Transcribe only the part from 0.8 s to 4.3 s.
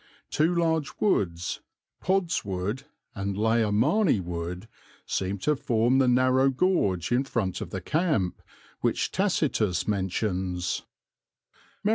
woods, Pod's Wood and Layer Marney